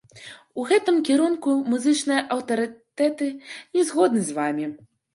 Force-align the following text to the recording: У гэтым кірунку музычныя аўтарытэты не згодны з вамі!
У 0.61 0.63
гэтым 0.71 0.97
кірунку 1.09 1.49
музычныя 1.75 2.21
аўтарытэты 2.39 3.31
не 3.75 3.81
згодны 3.93 4.29
з 4.29 4.43
вамі! 4.43 4.65